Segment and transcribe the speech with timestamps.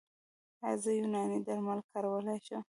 [0.65, 2.59] ایا زه یوناني درمل کارولی شم؟